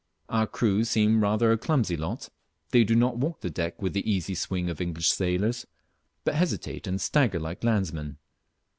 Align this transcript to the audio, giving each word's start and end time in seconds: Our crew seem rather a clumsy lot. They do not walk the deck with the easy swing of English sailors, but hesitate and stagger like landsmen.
Our 0.29 0.47
crew 0.47 0.83
seem 0.83 1.21
rather 1.21 1.51
a 1.51 1.59
clumsy 1.59 1.95
lot. 1.95 2.29
They 2.71 2.83
do 2.83 2.95
not 2.95 3.17
walk 3.19 3.41
the 3.41 3.51
deck 3.51 3.79
with 3.83 3.93
the 3.93 4.11
easy 4.11 4.33
swing 4.33 4.67
of 4.67 4.81
English 4.81 5.09
sailors, 5.11 5.67
but 6.23 6.33
hesitate 6.33 6.87
and 6.87 6.99
stagger 6.99 7.39
like 7.39 7.63
landsmen. 7.63 8.17